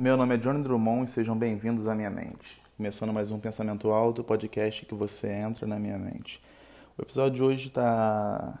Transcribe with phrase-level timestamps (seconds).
[0.00, 2.58] Meu nome é Johnny Drummond e sejam bem-vindos à minha mente.
[2.74, 6.42] Começando mais um Pensamento Alto, podcast que você entra na minha mente.
[6.96, 8.58] O episódio de hoje tá.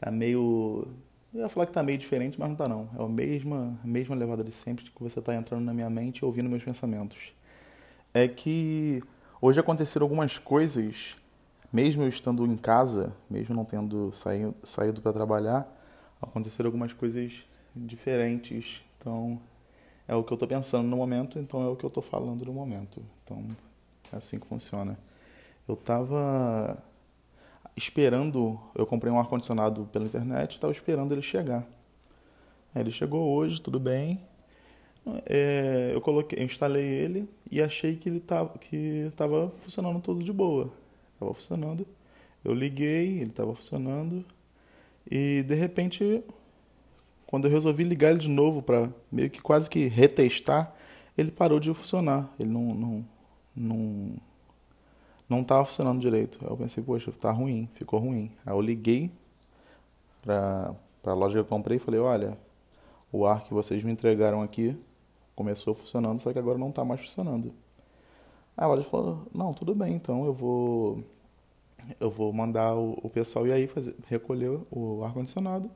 [0.00, 0.88] tá meio.
[1.34, 2.88] Eu ia falar que tá meio diferente, mas não tá não.
[2.98, 6.20] É a mesma, a mesma levada de sempre que você tá entrando na minha mente
[6.20, 7.34] e ouvindo meus pensamentos.
[8.14, 9.02] É que
[9.38, 11.14] hoje aconteceram algumas coisas,
[11.70, 15.70] mesmo eu estando em casa, mesmo não tendo saído, saído para trabalhar,
[16.22, 17.44] aconteceram algumas coisas
[17.76, 18.82] diferentes.
[18.98, 19.38] Então,
[20.12, 22.44] é o que eu estou pensando no momento, então é o que eu estou falando
[22.44, 23.02] no momento.
[23.24, 23.42] Então,
[24.12, 24.98] é assim que funciona.
[25.66, 26.76] Eu estava
[27.74, 31.66] esperando, eu comprei um ar-condicionado pela internet, estava esperando ele chegar.
[32.76, 34.20] Ele chegou hoje, tudo bem.
[35.24, 40.22] É, eu coloquei, eu instalei ele e achei que ele estava que tava funcionando tudo
[40.22, 40.70] de boa.
[41.14, 41.86] Estava funcionando.
[42.44, 44.24] Eu liguei, ele estava funcionando.
[45.10, 46.22] E de repente
[47.32, 50.70] quando eu resolvi ligar ele de novo para meio que quase que retestar,
[51.16, 52.30] ele parou de funcionar.
[52.38, 53.04] Ele não não
[53.56, 54.16] não
[55.26, 56.38] não estava funcionando direito.
[56.42, 58.30] Aí eu pensei, poxa, tá ruim, ficou ruim.
[58.44, 59.10] Aí eu liguei
[60.20, 60.74] para
[61.06, 62.36] a loja que eu comprei e falei, olha,
[63.10, 64.76] o ar que vocês me entregaram aqui
[65.34, 67.54] começou funcionando, só que agora não está mais funcionando.
[68.54, 71.02] Aí a loja falou, não, tudo bem, então eu vou
[71.98, 75.70] eu vou mandar o, o pessoal ir aí fazer, recolher o ar condicionado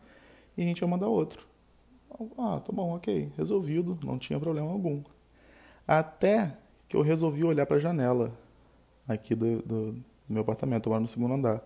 [0.56, 1.55] e a gente ia mandar outro.
[2.38, 5.02] Ah, tá bom, ok, resolvido, não tinha problema algum.
[5.86, 6.56] Até
[6.88, 8.32] que eu resolvi olhar para a janela
[9.06, 11.62] aqui do, do, do, meu apartamento, lá no segundo andar.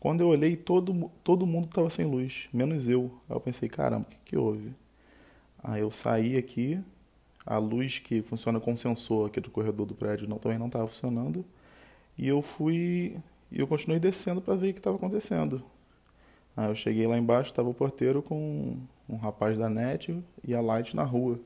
[0.00, 3.10] Quando eu olhei, todo, todo mundo estava sem luz, menos eu.
[3.28, 4.74] Aí eu pensei, caramba, o que, que houve?
[5.62, 6.82] Aí eu saí aqui,
[7.46, 10.86] a luz que funciona com sensor aqui do corredor do prédio não, também não estava
[10.88, 11.44] funcionando.
[12.16, 13.16] E eu fui.
[13.50, 15.62] E eu continuei descendo para ver o que estava acontecendo.
[16.56, 18.78] Aí eu cheguei lá embaixo, estava o porteiro com
[19.12, 21.38] um rapaz da net e a Light na rua.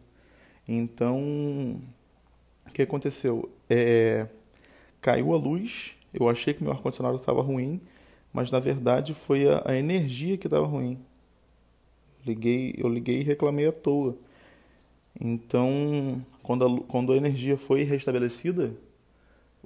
[0.69, 1.81] Então,
[2.67, 3.51] o que aconteceu?
[3.69, 4.29] É,
[5.01, 7.81] caiu a luz, eu achei que meu ar-condicionado estava ruim,
[8.33, 10.99] mas na verdade foi a, a energia que estava ruim.
[12.25, 14.17] Liguei, eu liguei e reclamei à toa.
[15.21, 18.75] Então, quando a, quando a energia foi restabelecida,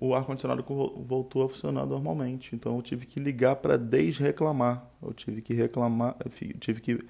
[0.00, 0.65] o ar-condicionado
[1.05, 2.55] voltou a funcionar normalmente.
[2.55, 4.89] Então eu tive que ligar para desreclamar.
[5.03, 6.16] Eu tive que reclamar,
[6.59, 7.00] tive que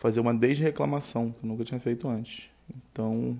[0.00, 2.48] fazer uma desreclamação, que eu nunca tinha feito antes.
[2.90, 3.38] Então,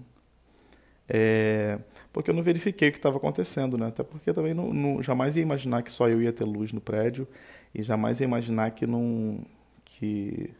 [1.08, 1.78] é,
[2.12, 3.86] porque eu não verifiquei o que estava acontecendo, né?
[3.88, 6.80] Até porque também não, não, jamais ia imaginar que só eu ia ter luz no
[6.80, 7.26] prédio
[7.74, 9.40] e jamais ia imaginar que não
[9.86, 10.50] que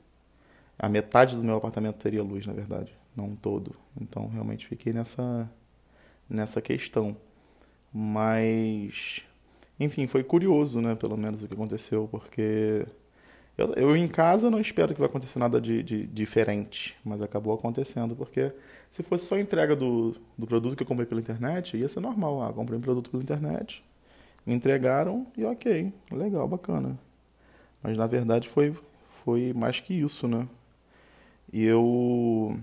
[0.79, 3.77] a metade do meu apartamento teria luz, na verdade, não todo.
[4.01, 5.49] Então, realmente fiquei nessa
[6.29, 7.15] nessa questão.
[7.93, 9.23] Mas,
[9.79, 10.95] enfim, foi curioso, né?
[10.95, 12.87] Pelo menos o que aconteceu, porque
[13.59, 17.53] eu, eu em casa não espero que vai acontecer nada de, de, diferente, mas acabou
[17.53, 18.53] acontecendo, porque
[18.91, 22.43] se fosse só entrega do, do produto que eu comprei pela internet, ia ser normal.
[22.43, 23.83] Ah, comprei um produto pela internet,
[24.47, 26.99] me entregaram e ok, legal, bacana.
[27.83, 28.75] Mas na verdade foi,
[29.25, 30.47] foi mais que isso, né?
[31.53, 32.59] E eu.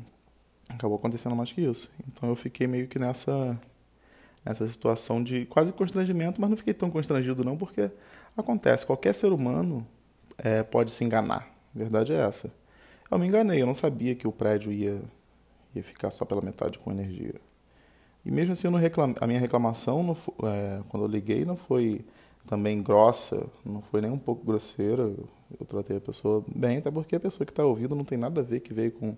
[0.70, 1.90] Acabou acontecendo mais que isso.
[2.08, 3.58] Então eu fiquei meio que nessa
[4.46, 7.92] essa situação de quase constrangimento, mas não fiquei tão constrangido não, porque
[8.36, 9.86] acontece, qualquer ser humano
[10.38, 11.48] é, pode se enganar.
[11.75, 12.52] A verdade é essa.
[13.09, 15.02] Eu me enganei, eu não sabia que o prédio ia,
[15.75, 17.36] ia ficar só pela metade com energia.
[18.25, 22.06] E mesmo assim, a minha reclamação, não foi, é, quando eu liguei, não foi
[22.46, 25.03] também grossa, não foi nem um pouco grosseira.
[25.03, 25.28] Eu,
[25.59, 28.42] eu tratei a pessoa bem, até porque a pessoa que está ouvindo não tem nada
[28.42, 29.16] a ver que veio com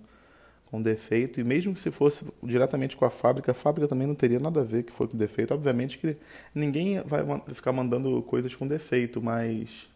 [0.69, 4.13] com defeito, e mesmo que se fosse diretamente com a fábrica, a fábrica também não
[4.13, 5.53] teria nada a ver que foi com defeito.
[5.53, 6.15] Obviamente que
[6.53, 9.89] ninguém vai ficar mandando coisas com defeito, mas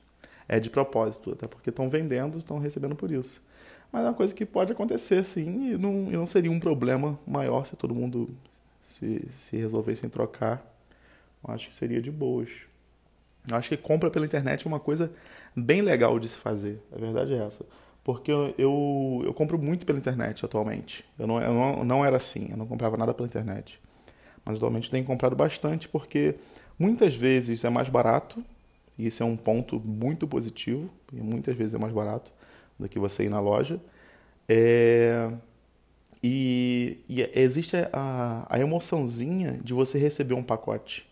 [0.47, 3.41] é de propósito, até porque estão vendendo, estão recebendo por isso.
[3.91, 7.19] Mas é uma coisa que pode acontecer sim, e não, e não seria um problema
[7.27, 8.29] maior se todo mundo
[8.89, 10.65] se, se resolvesse em trocar.
[11.47, 12.49] Eu acho que seria de boas.
[13.49, 15.11] Eu acho que compra pela internet é uma coisa
[15.55, 17.65] bem legal de se fazer, a verdade é essa
[18.03, 21.05] porque eu, eu, eu, compro muito pela internet atualmente.
[21.17, 23.79] Eu não, eu não, não era assim, eu não comprava nada pela internet.
[24.43, 26.35] Mas atualmente tenho comprado bastante porque
[26.77, 28.43] muitas vezes é mais barato,
[28.97, 32.31] e isso é um ponto muito positivo, e muitas vezes é mais barato
[32.79, 33.79] do que você ir na loja.
[34.47, 35.29] É,
[36.21, 41.05] e, e, existe a, a emoçãozinha de você receber um pacote.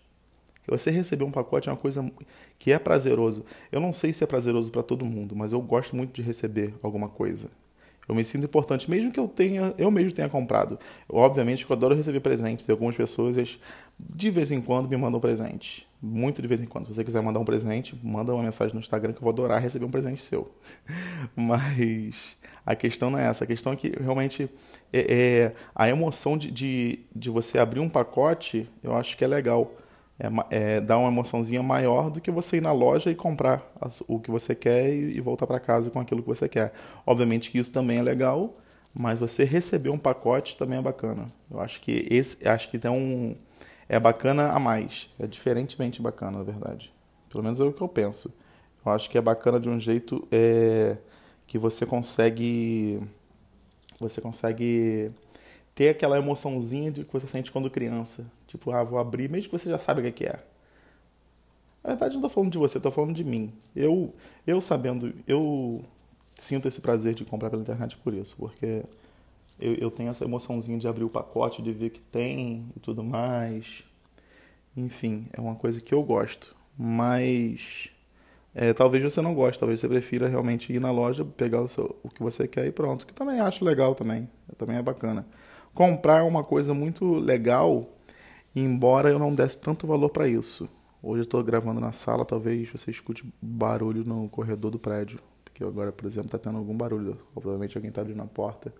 [0.67, 2.09] Você receber um pacote é uma coisa
[2.57, 3.43] que é prazeroso.
[3.71, 6.73] Eu não sei se é prazeroso para todo mundo, mas eu gosto muito de receber
[6.81, 7.49] alguma coisa.
[8.07, 10.77] Eu me sinto importante, mesmo que eu tenha, eu mesmo tenha comprado.
[11.07, 13.59] Eu, obviamente eu adoro receber presentes algumas pessoas
[13.99, 15.85] de vez em quando me mandam presentes.
[16.01, 16.87] muito de vez em quando.
[16.87, 19.61] Se você quiser mandar um presente, manda uma mensagem no Instagram que eu vou adorar
[19.61, 20.51] receber um presente seu.
[21.35, 23.43] Mas a questão não é essa.
[23.43, 24.49] A questão é que realmente
[24.91, 29.27] é, é a emoção de, de, de, você abrir um pacote, eu acho que é
[29.27, 29.71] legal.
[30.19, 34.03] É, é, dá uma emoçãozinha maior do que você ir na loja e comprar as,
[34.07, 36.73] o que você quer e, e voltar para casa com aquilo que você quer.
[37.05, 38.51] Obviamente que isso também é legal,
[38.99, 41.25] mas você receber um pacote também é bacana.
[41.49, 43.35] Eu acho que esse, acho que tem um
[43.91, 45.09] é bacana a mais.
[45.19, 46.93] É diferentemente bacana, na verdade.
[47.29, 48.33] Pelo menos é o que eu penso.
[48.85, 50.95] Eu acho que é bacana de um jeito é,
[51.45, 53.01] que você consegue.
[53.99, 55.11] Você consegue
[55.75, 58.25] ter aquela emoçãozinha de que você sente quando criança.
[58.51, 60.37] Tipo, ah, vou abrir, mesmo que você já sabe o que é.
[61.81, 63.53] Na verdade, não estou falando de você, estou falando de mim.
[63.73, 64.13] Eu,
[64.45, 65.81] eu sabendo, eu
[66.37, 68.83] sinto esse prazer de comprar pela internet por isso, porque
[69.57, 73.05] eu, eu tenho essa emoçãozinha de abrir o pacote, de ver que tem e tudo
[73.05, 73.85] mais.
[74.75, 76.53] Enfim, é uma coisa que eu gosto.
[76.77, 77.89] Mas
[78.53, 81.95] é, talvez você não goste, talvez você prefira realmente ir na loja, pegar o, seu,
[82.03, 83.05] o que você quer e pronto.
[83.05, 84.29] Que também acho legal também.
[84.57, 85.25] Também é bacana.
[85.73, 87.87] Comprar é uma coisa muito legal,
[88.55, 90.69] embora eu não desse tanto valor para isso.
[91.01, 95.19] Hoje eu estou gravando na sala, talvez você escute barulho no corredor do prédio.
[95.43, 97.17] Porque agora, por exemplo, está tendo algum barulho.
[97.33, 98.73] Provavelmente alguém está abrindo a porta.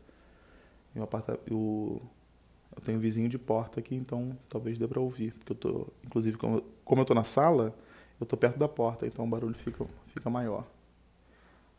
[0.96, 1.44] E apartamento.
[1.48, 2.02] Eu
[2.84, 5.34] tenho vizinho de porta aqui, então talvez dê para ouvir.
[5.34, 5.88] Porque eu tô.
[6.06, 7.76] Inclusive, como, como eu tô na sala,
[8.20, 10.66] eu tô perto da porta, então o barulho fica, fica maior.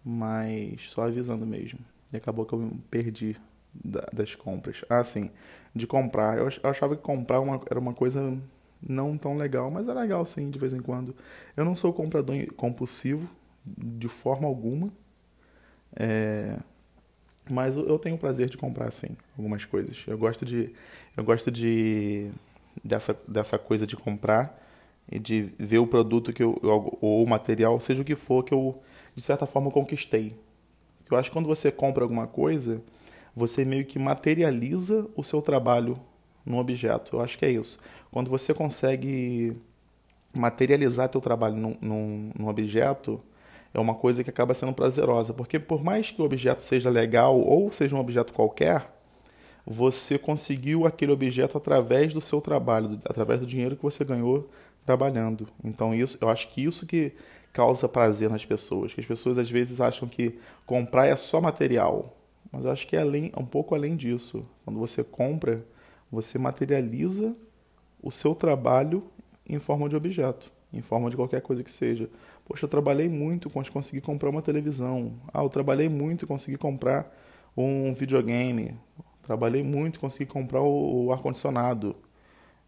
[0.05, 1.79] Mas só avisando mesmo.
[2.13, 3.37] E acabou que eu perdi
[3.75, 4.85] da, das compras.
[4.89, 5.31] Ah, sim.
[5.75, 6.39] De comprar.
[6.39, 8.39] Eu, eu achava que comprar uma, era uma coisa
[8.87, 11.15] não tão legal, mas é legal sim, de vez em quando.
[11.57, 13.29] Eu não sou comprador compulsivo,
[13.65, 14.93] de forma alguma.
[15.95, 16.57] É,
[17.51, 20.03] mas eu tenho o prazer de comprar, sim, algumas coisas.
[20.07, 20.75] Eu gosto de.
[21.17, 22.31] Eu gosto de.
[22.85, 24.61] dessa, dessa coisa de comprar
[25.11, 28.55] e de ver o produto que eu, ou o material, seja o que for, que
[28.55, 28.79] eu,
[29.15, 30.37] de certa forma, conquistei.
[31.11, 32.81] Eu acho que quando você compra alguma coisa,
[33.35, 35.99] você meio que materializa o seu trabalho
[36.45, 37.17] num objeto.
[37.17, 37.79] Eu acho que é isso.
[38.11, 39.57] Quando você consegue
[40.35, 43.21] materializar teu trabalho num, num, num objeto,
[43.73, 47.39] é uma coisa que acaba sendo prazerosa, porque por mais que o objeto seja legal
[47.39, 48.93] ou seja um objeto qualquer,
[49.67, 54.49] você conseguiu aquele objeto através do seu trabalho, através do dinheiro que você ganhou
[54.85, 55.49] trabalhando.
[55.65, 57.13] Então isso, eu acho que isso que
[57.53, 62.17] causa prazer nas pessoas, que as pessoas às vezes acham que comprar é só material,
[62.53, 64.45] mas eu acho que é além, um pouco além disso.
[64.65, 65.65] Quando você compra,
[66.11, 67.35] você materializa
[68.03, 69.03] o seu trabalho
[69.49, 72.11] em forma de objeto, em forma de qualquer coisa que seja.
[72.45, 75.15] Poxa, eu trabalhei muito com conseguir comprar uma televisão.
[75.33, 77.11] Ah, eu trabalhei muito e consegui comprar
[77.57, 78.79] um videogame.
[79.23, 81.97] Trabalhei muito consegui comprar o, o ar-condicionado.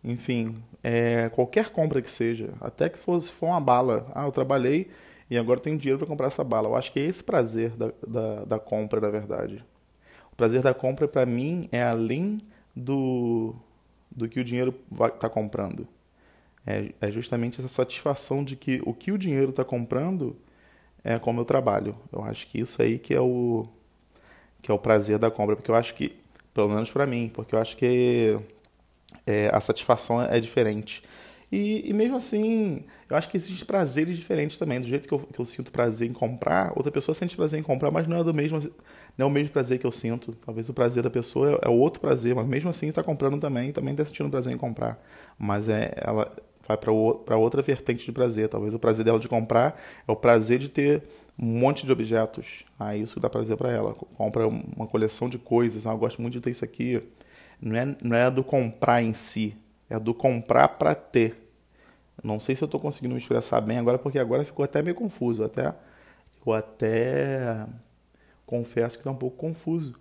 [0.03, 4.07] Enfim, é, qualquer compra que seja, até que fosse for uma bala.
[4.15, 4.91] Ah, eu trabalhei
[5.31, 6.69] e agora tenho dinheiro para comprar essa bala.
[6.69, 9.65] Eu acho que é esse prazer da, da, da compra, na verdade.
[10.35, 12.39] O prazer da compra, para mim, é além
[12.77, 13.55] do,
[14.11, 14.75] do que o dinheiro
[15.15, 15.89] está comprando
[16.67, 20.37] é, é justamente essa satisfação de que o que o dinheiro está comprando
[21.03, 21.95] é com o meu trabalho.
[22.13, 23.67] Eu acho que isso aí que é o
[24.63, 26.17] que é o prazer da compra, porque eu acho que,
[26.55, 28.39] pelo menos para mim, porque eu acho que
[29.27, 31.03] é, a satisfação é diferente.
[31.53, 34.81] E, e, mesmo assim, eu acho que existem prazeres diferentes também.
[34.81, 37.63] Do jeito que eu, que eu sinto prazer em comprar, outra pessoa sente prazer em
[37.63, 38.59] comprar, mas não é do mesmo,
[39.17, 40.33] não é o mesmo prazer que eu sinto.
[40.45, 43.73] Talvez o prazer da pessoa é, é outro prazer, mas mesmo assim está comprando também,
[43.73, 45.01] também está sentindo prazer em comprar.
[45.39, 46.35] Mas é, ela,
[46.67, 48.49] vai para outra vertente de prazer.
[48.49, 51.03] Talvez o prazer dela de comprar é o prazer de ter
[51.39, 52.65] um monte de objetos.
[52.79, 53.95] Ah, isso dá prazer para ela.
[53.95, 55.87] Compra uma coleção de coisas.
[55.87, 57.03] Ah, eu gosto muito de ter isso aqui.
[57.61, 59.57] Não é, não é do comprar em si,
[59.95, 61.51] é do comprar para ter.
[62.23, 64.95] Não sei se eu estou conseguindo me expressar bem agora, porque agora ficou até meio
[64.95, 65.45] confuso.
[65.45, 65.75] Até,
[66.47, 67.67] eu até
[68.47, 69.95] confesso que está um pouco confuso.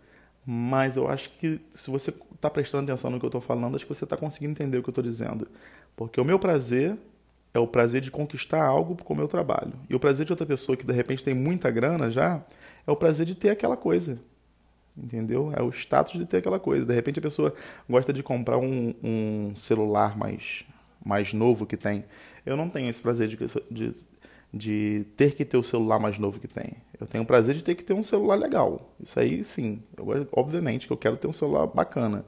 [0.45, 3.85] Mas eu acho que se você está prestando atenção no que eu estou falando, acho
[3.85, 5.47] que você está conseguindo entender o que eu estou dizendo.
[5.95, 6.97] Porque o meu prazer
[7.53, 9.73] é o prazer de conquistar algo com o meu trabalho.
[9.89, 12.43] E o prazer de outra pessoa que de repente tem muita grana já
[12.85, 14.19] é o prazer de ter aquela coisa.
[14.97, 15.51] Entendeu?
[15.55, 16.85] É o status de ter aquela coisa.
[16.85, 17.53] De repente a pessoa
[17.89, 20.63] gosta de comprar um, um celular mais,
[21.03, 22.05] mais novo que tem.
[22.45, 23.37] Eu não tenho esse prazer de,
[23.71, 23.95] de,
[24.53, 26.77] de ter que ter o celular mais novo que tem.
[26.99, 28.93] Eu tenho o prazer de ter que ter um celular legal.
[28.99, 29.81] Isso aí sim.
[29.97, 32.25] Eu, obviamente que eu quero ter um celular bacana.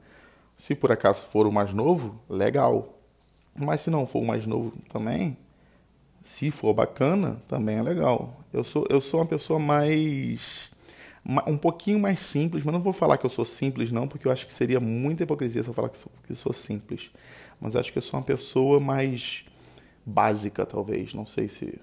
[0.56, 2.94] Se por acaso for o mais novo, legal.
[3.54, 5.36] Mas se não for o mais novo também,
[6.22, 8.40] se for bacana, também é legal.
[8.52, 10.70] Eu sou, eu sou uma pessoa mais.
[11.46, 14.32] Um pouquinho mais simples, mas não vou falar que eu sou simples, não, porque eu
[14.32, 17.10] acho que seria muita hipocrisia se eu falar que sou, que sou simples.
[17.60, 19.44] Mas acho que eu sou uma pessoa mais.
[20.04, 21.14] básica, talvez.
[21.14, 21.80] Não sei se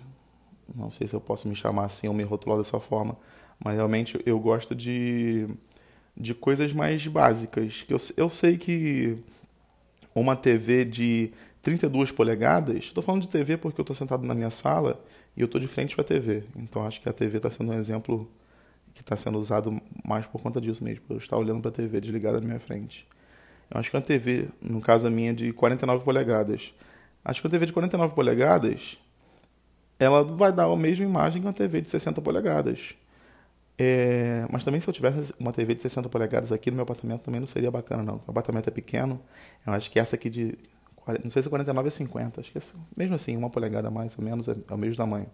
[0.74, 3.18] não sei se eu posso me chamar assim ou me rotular dessa forma,
[3.64, 5.48] mas realmente eu gosto de,
[6.16, 7.86] de coisas mais básicas.
[7.90, 9.16] Eu, eu sei que
[10.16, 11.32] uma TV de
[11.62, 15.04] 32 polegadas, estou falando de TV porque eu estou sentado na minha sala
[15.36, 16.44] e eu estou de frente para a TV.
[16.56, 18.30] Então acho que a TV está sendo um exemplo
[18.94, 21.74] que está sendo usado mais por conta disso mesmo, por eu estar olhando para a
[21.74, 23.08] TV desligada na minha frente.
[23.70, 26.74] Eu acho que uma TV, no caso a minha, de 49 polegadas.
[27.26, 29.00] Acho que uma TV de 49 polegadas,
[29.98, 32.94] ela vai dar a mesma imagem que uma TV de 60 polegadas.
[33.78, 37.24] É, mas também se eu tivesse uma TV de 60 polegadas aqui no meu apartamento
[37.24, 38.22] também não seria bacana não.
[38.28, 39.20] O apartamento é pequeno.
[39.66, 40.58] Eu acho que essa aqui de
[41.24, 42.62] não sei se 49 é 50, acho que é,
[42.98, 45.28] mesmo assim, uma polegada mais ou menos é, é o mesmo tamanho.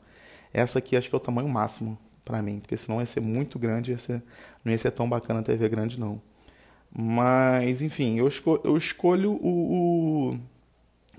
[0.53, 1.97] Essa aqui acho que é o tamanho máximo
[2.29, 4.21] para mim, porque senão ia ser muito grande, ia ser,
[4.63, 6.21] não ia ser tão bacana a TV grande não.
[6.95, 10.35] Mas, enfim, eu, esco eu escolho o,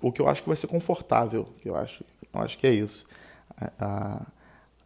[0.01, 2.65] o, o, que eu acho que vai ser confortável, que eu acho, eu acho que
[2.65, 3.09] é isso.
[3.57, 4.27] A, a,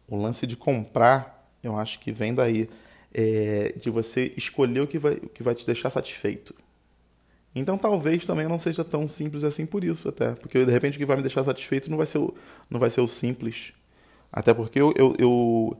[0.07, 2.67] o lance de comprar, eu acho que vem daí,
[3.13, 6.55] é, de você escolher o que vai, o que vai te deixar satisfeito.
[7.53, 10.97] Então talvez também não seja tão simples assim por isso até, porque de repente o
[10.97, 12.33] que vai me deixar satisfeito não vai ser o,
[12.67, 13.73] não vai ser o simples.
[14.31, 15.77] Até porque eu, eu, eu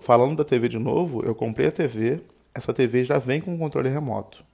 [0.00, 2.20] falando da TV de novo, eu comprei a TV,
[2.54, 4.44] essa TV já vem com controle remoto.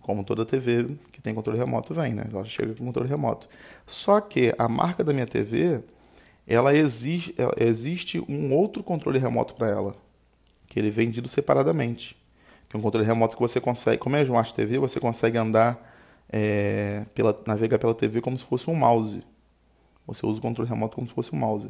[0.00, 2.26] Como toda TV que tem controle remoto vem, né?
[2.30, 3.48] Ela chega com controle remoto.
[3.86, 5.80] Só que a marca da minha TV,
[6.46, 9.96] ela exige, existe um outro controle remoto para ela,
[10.68, 12.16] que ele é vendido separadamente
[12.74, 15.80] que é um controle remoto que você consegue, como é Smart TV, você consegue andar,
[16.28, 19.22] é, pela, navegar pela TV como se fosse um mouse.
[20.08, 21.68] Você usa o controle remoto como se fosse um mouse.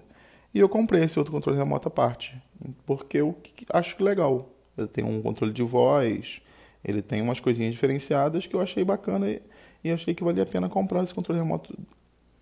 [0.54, 2.40] E eu comprei esse outro controle remoto à parte,
[2.87, 3.37] porque eu
[3.73, 4.49] acho legal.
[4.78, 6.40] Ele tem um controle de voz,
[6.84, 9.42] ele tem umas coisinhas diferenciadas que eu achei bacana e,
[9.82, 11.76] e achei que valia a pena comprar esse controle remoto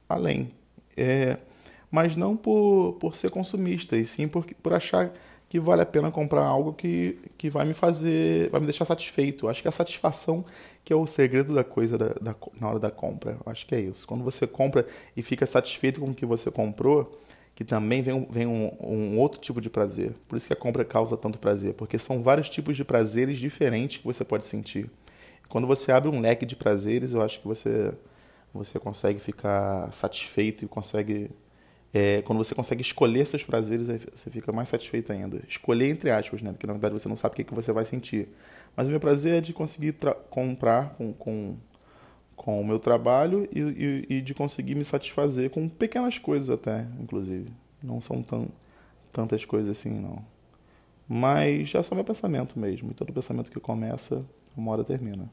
[0.07, 0.53] além.
[0.95, 1.39] É,
[1.91, 5.11] mas não por, por ser consumista, e sim por, por achar
[5.49, 9.49] que vale a pena comprar algo que, que vai me fazer, vai me deixar satisfeito.
[9.49, 10.45] Acho que a satisfação
[10.85, 13.39] que é o segredo da coisa da, da, na hora da compra.
[13.47, 14.07] Acho que é isso.
[14.07, 17.13] Quando você compra e fica satisfeito com o que você comprou,
[17.55, 20.15] que também vem, vem um, um, outro tipo de prazer.
[20.27, 23.99] Por isso que a compra causa tanto prazer, porque são vários tipos de prazeres diferentes
[23.99, 24.91] que você pode sentir.
[25.49, 27.93] Quando você abre um leque de prazeres, eu acho que você,
[28.55, 31.31] você consegue ficar satisfeito e consegue
[31.95, 35.43] é, quando você consegue escolher seus prazeres, você fica mais satisfeito ainda.
[35.47, 36.51] Escolher entre aspas, né?
[36.51, 38.31] Porque na verdade você não sabe o que, que você vai sentir.
[38.75, 39.95] Mas o meu prazer é de conseguir
[40.31, 41.57] comprar com, com,
[42.43, 46.87] com o meu trabalho e, e, e, de conseguir me satisfazer com pequenas coisas até,
[47.01, 47.49] inclusive.
[47.81, 48.49] Não são tão,
[49.13, 50.19] tantas coisas assim, não.
[51.09, 52.91] Mas é só meu pensamento mesmo.
[52.91, 54.25] E todo pensamento que começa,
[54.57, 55.31] uma hora termina.